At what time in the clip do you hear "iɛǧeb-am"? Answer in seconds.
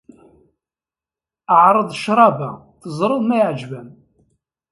3.39-3.89